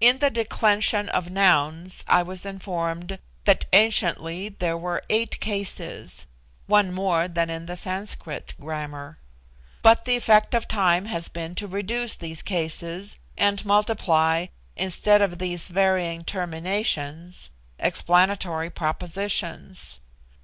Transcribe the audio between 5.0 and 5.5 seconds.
eight